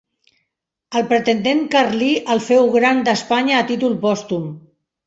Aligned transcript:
El 0.99 1.05
pretendent 1.11 1.61
carlí 1.75 2.09
el 2.37 2.43
féu 2.49 2.73
gran 2.79 3.07
d'Espanya 3.11 3.59
a 3.63 3.71
títol 3.71 3.97
pòstum. 4.09 4.53